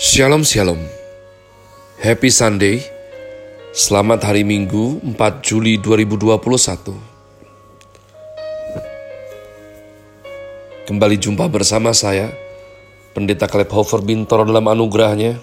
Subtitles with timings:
[0.00, 0.80] Shalom Shalom.
[2.00, 2.80] Happy Sunday.
[3.76, 6.96] Selamat hari Minggu 4 Juli 2021
[10.88, 12.32] Kembali jumpa bersama saya
[13.12, 15.36] Pendeta Caleb Hofer Bintoro dalam anugerahnya.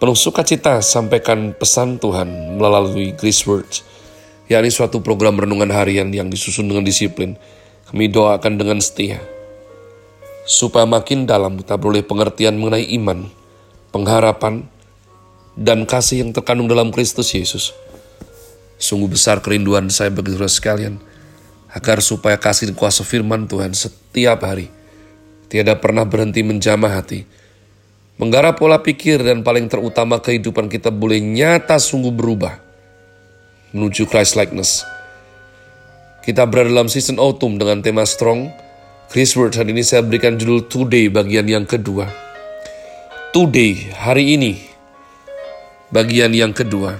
[0.00, 3.84] Penuh sukacita sampaikan pesan Tuhan melalui Grace Words
[4.48, 7.36] yakni suatu program renungan harian yang disusun dengan disiplin.
[7.92, 9.35] Kami doakan dengan setia
[10.46, 13.26] supaya makin dalam kita beroleh pengertian mengenai iman,
[13.90, 14.64] pengharapan,
[15.58, 17.74] dan kasih yang terkandung dalam Kristus Yesus.
[18.78, 20.94] Sungguh besar kerinduan saya bagi saudara sekalian,
[21.74, 24.70] agar supaya kasih dan kuasa firman Tuhan setiap hari
[25.50, 27.26] tiada pernah berhenti menjamah hati,
[28.18, 32.54] menggarap pola pikir dan paling terutama kehidupan kita boleh nyata sungguh berubah
[33.74, 34.82] menuju Christ likeness.
[36.26, 38.50] Kita berada dalam season autumn dengan tema strong,
[39.06, 42.10] Chris Word hari ini saya berikan judul Today bagian yang kedua.
[43.30, 44.58] Today, hari ini,
[45.94, 46.98] bagian yang kedua.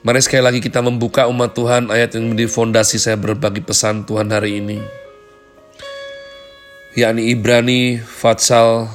[0.00, 4.32] Mari sekali lagi kita membuka umat Tuhan ayat yang menjadi fondasi saya berbagi pesan Tuhan
[4.32, 4.80] hari ini.
[6.96, 8.88] Yakni Ibrani Fatsal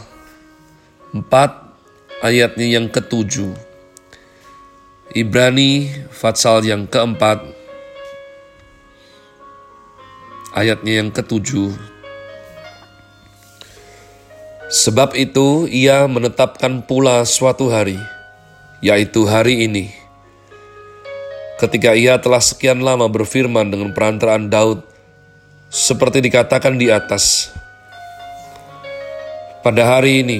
[1.14, 1.22] 4
[2.26, 3.54] ayatnya yang ketujuh.
[5.14, 7.61] Ibrani Fatsal yang keempat
[10.62, 11.74] ayatnya yang ketujuh.
[14.72, 18.00] Sebab itu ia menetapkan pula suatu hari,
[18.80, 19.92] yaitu hari ini.
[21.60, 24.80] Ketika ia telah sekian lama berfirman dengan perantaraan Daud,
[25.68, 27.52] seperti dikatakan di atas,
[29.60, 30.40] pada hari ini,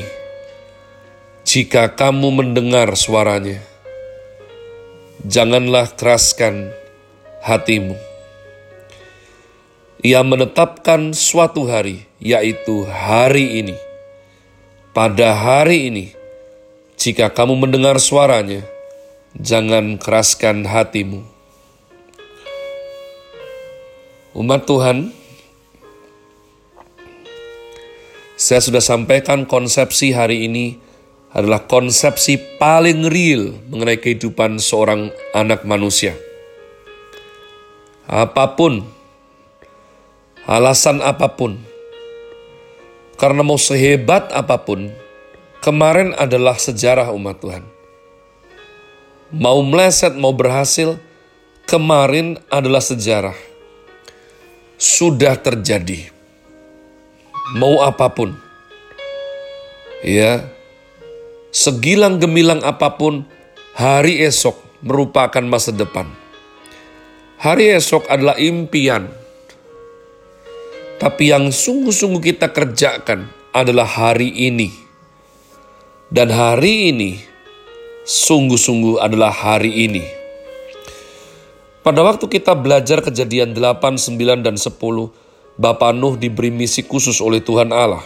[1.44, 3.60] jika kamu mendengar suaranya,
[5.28, 6.72] janganlah keraskan
[7.44, 8.11] hatimu
[10.02, 13.78] ia menetapkan suatu hari, yaitu hari ini.
[14.98, 16.06] Pada hari ini,
[16.98, 18.66] jika kamu mendengar suaranya,
[19.38, 21.22] jangan keraskan hatimu.
[24.34, 25.14] Umat Tuhan,
[28.42, 30.82] saya sudah sampaikan konsepsi hari ini
[31.30, 36.18] adalah konsepsi paling real mengenai kehidupan seorang anak manusia.
[38.10, 38.84] Apa pun
[40.46, 41.58] alasan apa pun.
[43.18, 44.90] Karena mau sehebat apa pun,
[45.62, 47.64] kemarin adalah sejarah umat Tuhan.
[49.32, 50.98] Mau meleset, mau berhasil,
[51.70, 53.38] kemarin adalah sejarah.
[54.82, 56.10] Sudah terjadi.
[57.56, 58.34] Mau apa pun.
[60.02, 60.50] Ya,
[61.54, 63.22] segilang gemilang apa pun,
[63.78, 66.10] hari esok merupakan masa depan.
[67.38, 69.14] Hari esok adalah impian,
[71.02, 74.70] tapi yang sungguh-sungguh kita kerjakan adalah hari ini.
[76.14, 77.18] Dan hari ini
[78.06, 80.06] sungguh-sungguh adalah hari ini.
[81.82, 84.78] Pada waktu kita belajar kejadian 8, 9, dan 10,
[85.58, 88.06] Bapak Nuh diberi misi khusus oleh Tuhan Allah.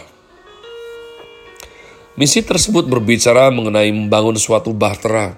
[2.16, 5.36] Misi tersebut berbicara mengenai membangun suatu bahtera,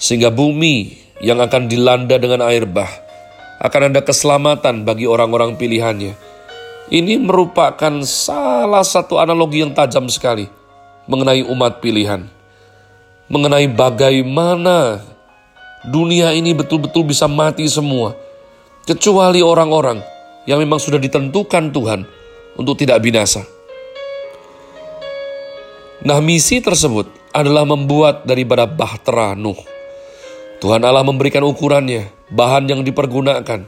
[0.00, 2.88] sehingga bumi yang akan dilanda dengan air bah
[3.60, 6.29] akan ada keselamatan bagi orang-orang pilihannya
[6.90, 10.50] ini merupakan salah satu analogi yang tajam sekali
[11.06, 12.26] mengenai umat pilihan.
[13.30, 14.98] Mengenai bagaimana
[15.86, 18.18] dunia ini betul-betul bisa mati semua.
[18.82, 20.02] Kecuali orang-orang
[20.50, 22.02] yang memang sudah ditentukan Tuhan
[22.58, 23.46] untuk tidak binasa.
[26.02, 29.58] Nah misi tersebut adalah membuat daripada bahtera Nuh.
[30.58, 33.64] Tuhan Allah memberikan ukurannya, bahan yang dipergunakan.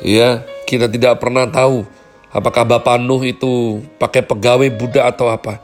[0.00, 1.86] Ya, kita tidak pernah tahu
[2.34, 5.62] apakah Bapak Nuh itu pakai pegawai Buddha atau apa.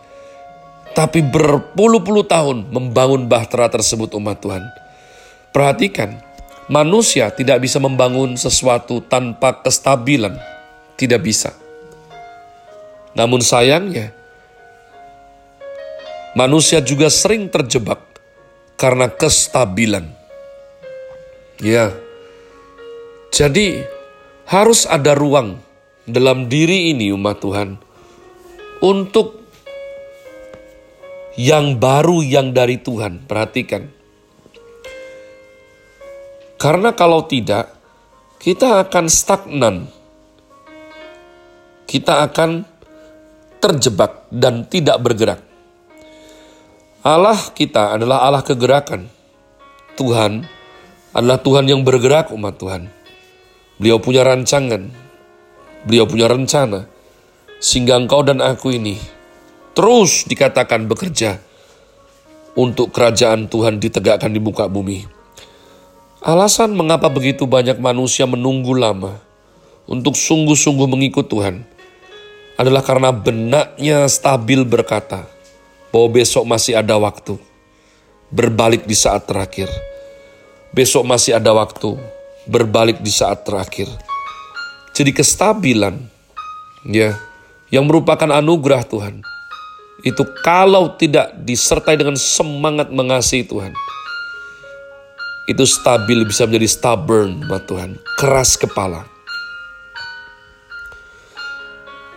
[0.93, 4.65] Tapi berpuluh-puluh tahun membangun bahtera tersebut umat Tuhan.
[5.53, 6.21] Perhatikan,
[6.69, 10.37] manusia tidak bisa membangun sesuatu tanpa kestabilan.
[10.97, 11.57] Tidak bisa.
[13.17, 14.13] Namun sayangnya,
[16.37, 18.01] manusia juga sering terjebak
[18.77, 20.13] karena kestabilan.
[21.57, 21.93] Ya,
[23.33, 23.81] jadi
[24.49, 25.63] harus ada ruang
[26.07, 27.79] dalam diri ini umat Tuhan
[28.83, 29.43] untuk
[31.39, 33.25] yang baru yang dari Tuhan.
[33.25, 33.89] Perhatikan.
[36.61, 37.75] Karena kalau tidak,
[38.39, 39.77] kita akan stagnan.
[41.89, 42.65] Kita akan
[43.59, 45.41] terjebak dan tidak bergerak.
[47.03, 49.11] Allah kita adalah Allah kegerakan.
[49.99, 50.47] Tuhan
[51.13, 53.02] adalah Tuhan yang bergerak umat Tuhan.
[53.83, 54.95] Beliau punya rancangan.
[55.83, 56.87] Beliau punya rencana.
[57.59, 58.95] Sehingga engkau dan aku ini
[59.73, 61.41] terus dikatakan bekerja
[62.53, 65.09] untuk kerajaan Tuhan ditegakkan di muka bumi.
[66.23, 69.19] Alasan mengapa begitu banyak manusia menunggu lama
[69.91, 71.67] untuk sungguh-sungguh mengikut Tuhan
[72.55, 75.27] adalah karena benaknya stabil berkata
[75.91, 77.35] bahwa besok masih ada waktu
[78.31, 79.67] berbalik di saat terakhir.
[80.71, 81.99] Besok masih ada waktu
[82.47, 83.89] berbalik di saat terakhir.
[84.93, 85.97] Jadi kestabilan
[86.87, 87.17] ya
[87.73, 89.25] yang merupakan anugerah Tuhan
[90.03, 93.71] itu kalau tidak disertai dengan semangat mengasihi Tuhan,
[95.47, 99.07] itu stabil bisa menjadi stubborn, buat Tuhan, keras kepala.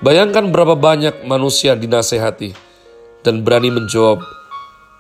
[0.01, 2.53] Bayangkan berapa banyak manusia dinasehati
[3.21, 4.21] dan berani menjawab,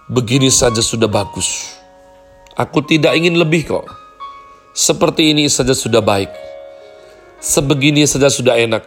[0.09, 1.77] begini saja sudah bagus.
[2.53, 4.04] Aku tidak ingin lebih kok.
[4.75, 6.27] Seperti ini saja sudah baik.
[7.39, 8.83] Sebegini saja sudah enak.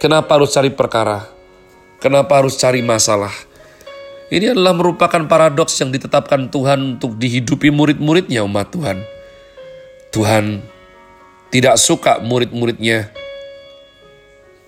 [0.00, 1.28] Kenapa harus cari perkara?
[2.00, 3.36] Kenapa harus cari masalah?
[4.32, 9.04] Ini adalah merupakan paradoks yang ditetapkan Tuhan untuk dihidupi murid-muridnya umat Tuhan.
[10.08, 10.64] Tuhan
[11.52, 13.12] tidak suka murid-muridnya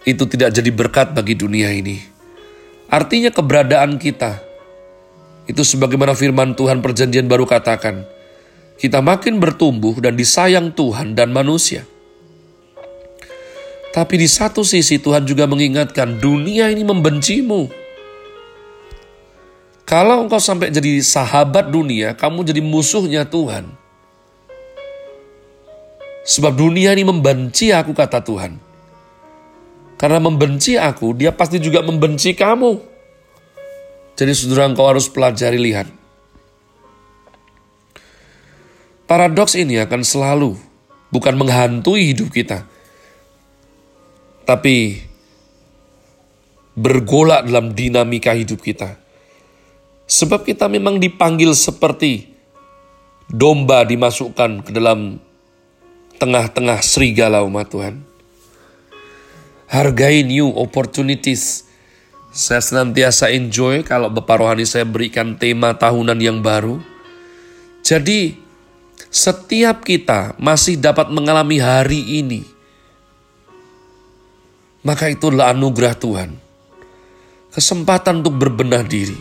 [0.05, 1.97] itu tidak jadi berkat bagi dunia ini.
[2.93, 4.37] Artinya keberadaan kita
[5.49, 8.05] itu sebagaimana firman Tuhan perjanjian baru katakan,
[8.79, 11.87] kita makin bertumbuh dan disayang Tuhan dan manusia.
[13.94, 17.71] Tapi di satu sisi Tuhan juga mengingatkan dunia ini membencimu.
[19.87, 23.71] Kalau engkau sampai jadi sahabat dunia, kamu jadi musuhnya Tuhan.
[26.25, 28.59] Sebab dunia ini membenci aku kata Tuhan.
[29.94, 32.81] Karena membenci aku, dia pasti juga membenci kamu.
[34.19, 35.87] Jadi saudara engkau harus pelajari lihat.
[39.05, 40.56] Paradoks ini akan selalu
[41.12, 42.65] bukan menghantui hidup kita,
[44.49, 45.05] tapi
[46.75, 48.97] bergolak dalam dinamika hidup kita.
[50.05, 52.29] Sebab kita memang dipanggil seperti
[53.29, 55.17] domba dimasukkan ke dalam
[56.21, 57.95] tengah-tengah serigala umat Tuhan.
[59.69, 61.67] Hargai new opportunities.
[62.35, 66.83] Saya senantiasa enjoy kalau Bapak Rohani saya berikan tema tahunan yang baru.
[67.87, 68.44] Jadi,
[69.15, 72.55] setiap kita masih dapat mengalami hari ini
[74.85, 76.31] maka itulah anugerah Tuhan.
[77.49, 79.17] Kesempatan untuk berbenah diri.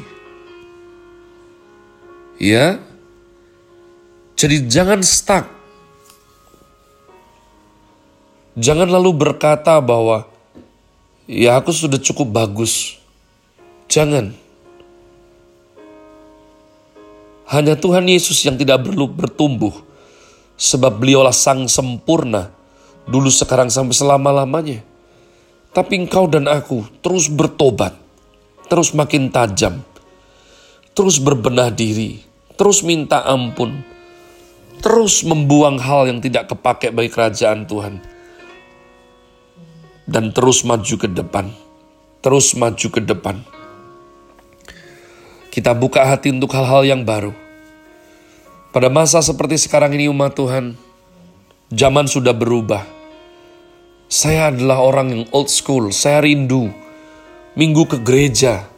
[2.36, 2.84] Ya.
[4.36, 5.48] Jadi jangan stuck.
[8.60, 10.28] Jangan lalu berkata bahwa
[11.32, 13.00] ya aku sudah cukup bagus.
[13.88, 14.36] Jangan.
[17.54, 19.86] Hanya Tuhan Yesus yang tidak perlu bertumbuh.
[20.58, 22.50] Sebab beliaulah sang sempurna.
[23.06, 24.82] Dulu sekarang sampai selama-lamanya.
[25.74, 27.98] Tapi engkau dan aku terus bertobat,
[28.70, 29.82] terus makin tajam,
[30.94, 32.22] terus berbenah diri,
[32.54, 33.82] terus minta ampun,
[34.86, 38.06] terus membuang hal yang tidak kepake bagi kerajaan Tuhan.
[40.06, 41.50] Dan terus maju ke depan,
[42.22, 43.42] terus maju ke depan.
[45.50, 47.43] Kita buka hati untuk hal-hal yang baru.
[48.74, 50.74] Pada masa seperti sekarang ini umat Tuhan,
[51.70, 53.04] zaman sudah berubah
[54.14, 56.70] saya adalah orang yang old school, saya rindu
[57.58, 58.70] minggu ke gereja.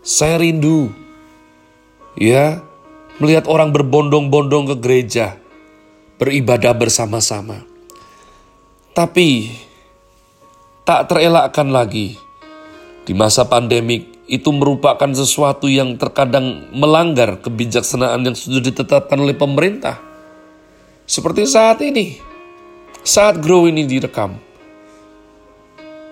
[0.00, 0.88] Saya rindu
[2.16, 2.64] ya
[3.20, 5.36] melihat orang berbondong-bondong ke gereja,
[6.16, 7.60] beribadah bersama-sama.
[8.96, 9.52] Tapi
[10.88, 12.16] tak terelakkan lagi
[13.04, 19.96] di masa pandemik itu merupakan sesuatu yang terkadang melanggar kebijaksanaan yang sudah ditetapkan oleh pemerintah.
[21.08, 22.20] Seperti saat ini,
[23.00, 24.36] saat Grow ini direkam,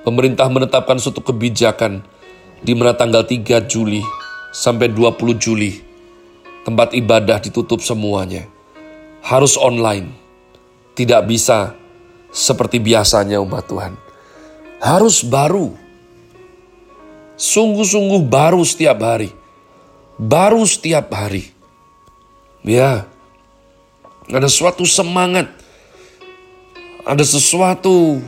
[0.01, 2.01] pemerintah menetapkan suatu kebijakan
[2.65, 4.01] di mana tanggal 3 Juli
[4.49, 5.77] sampai 20 Juli
[6.65, 8.49] tempat ibadah ditutup semuanya.
[9.21, 10.11] Harus online.
[10.97, 11.77] Tidak bisa
[12.33, 13.93] seperti biasanya umat Tuhan.
[14.81, 15.86] Harus baru.
[17.37, 19.31] Sungguh-sungguh baru setiap hari.
[20.17, 21.53] Baru setiap hari.
[22.65, 23.05] Ya.
[24.27, 25.53] Ada suatu semangat
[27.07, 28.19] ada sesuatu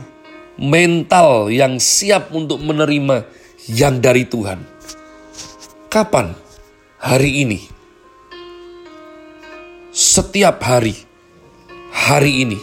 [0.55, 3.27] mental yang siap untuk menerima
[3.67, 4.63] yang dari Tuhan.
[5.91, 6.31] Kapan?
[6.95, 7.59] Hari ini.
[9.91, 10.95] Setiap hari.
[11.91, 12.59] Hari ini.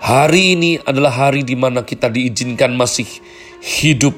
[0.00, 3.04] Hari ini adalah hari di mana kita diizinkan masih
[3.60, 4.16] hidup.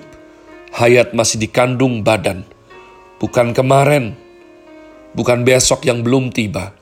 [0.73, 2.45] Hayat masih dikandung badan.
[3.21, 4.17] Bukan kemarin.
[5.13, 6.73] Bukan besok yang belum tiba.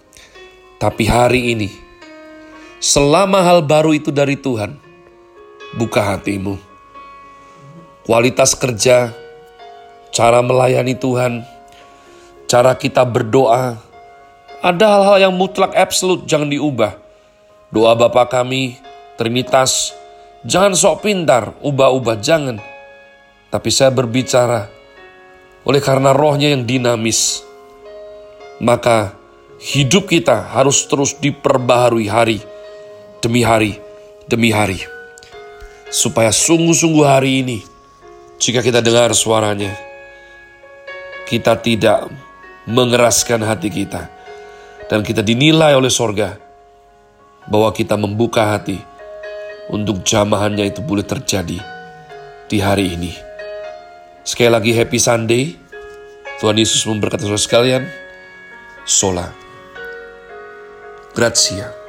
[0.79, 1.91] Tapi hari ini
[2.81, 4.73] Selama hal baru itu dari Tuhan,
[5.77, 6.57] buka hatimu.
[8.09, 9.13] Kualitas kerja
[10.09, 11.45] cara melayani Tuhan,
[12.49, 13.77] cara kita berdoa.
[14.65, 16.97] Ada hal-hal yang mutlak absolut jangan diubah.
[17.69, 18.81] Doa Bapa kami,
[19.21, 19.93] Trinitas,
[20.49, 22.65] jangan sok pintar, ubah-ubah, jangan.
[23.51, 24.71] Tapi saya berbicara,
[25.67, 27.43] oleh karena rohnya yang dinamis,
[28.63, 29.19] maka
[29.59, 32.39] hidup kita harus terus diperbaharui hari
[33.21, 33.91] demi hari
[34.31, 34.79] demi hari.
[35.91, 37.59] Supaya sungguh-sungguh hari ini,
[38.39, 39.75] jika kita dengar suaranya,
[41.27, 42.07] kita tidak
[42.71, 44.07] mengeraskan hati kita.
[44.87, 46.35] Dan kita dinilai oleh sorga
[47.47, 48.79] bahwa kita membuka hati
[49.71, 51.59] untuk jamahannya itu boleh terjadi
[52.51, 53.30] di hari ini.
[54.23, 55.57] Sekali lagi happy Sunday.
[56.41, 57.83] Tuhan Yesus memberkati saudara sekalian.
[58.85, 59.29] Sola.
[61.13, 61.80] Grazie.